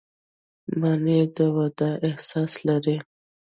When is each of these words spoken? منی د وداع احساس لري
منی 0.79 1.19
د 1.35 1.37
وداع 1.55 1.95
احساس 2.07 2.51
لري 2.67 2.97